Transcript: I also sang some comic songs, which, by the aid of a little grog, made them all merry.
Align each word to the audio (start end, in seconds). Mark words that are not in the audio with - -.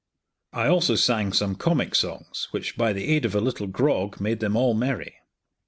I 0.53 0.65
also 0.67 0.95
sang 0.95 1.31
some 1.31 1.53
comic 1.53 1.93
songs, 1.93 2.47
which, 2.49 2.75
by 2.75 2.91
the 2.91 3.03
aid 3.07 3.23
of 3.23 3.35
a 3.35 3.39
little 3.39 3.67
grog, 3.67 4.19
made 4.19 4.39
them 4.39 4.55
all 4.55 4.73
merry. 4.73 5.17